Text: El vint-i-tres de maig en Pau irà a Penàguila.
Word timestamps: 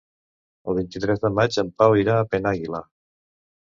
El 0.71 0.77
vint-i-tres 0.79 1.23
de 1.27 1.33
maig 1.41 1.61
en 1.65 1.71
Pau 1.83 2.01
irà 2.07 2.19
a 2.19 2.29
Penàguila. 2.35 2.85